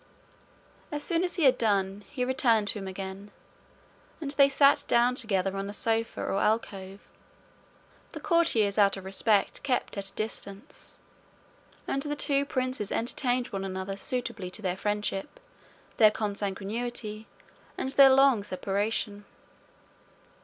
[0.91, 3.29] As soon as he had done, he returned to him again,
[4.19, 7.01] and they sat down together on a sofa or alcove.
[8.09, 10.97] The courtiers out of respect kept at a distance,
[11.87, 15.39] and the two princes entertained one another suitably to their friendship,
[15.97, 17.27] their consanguinity,
[17.77, 19.25] and their long separation.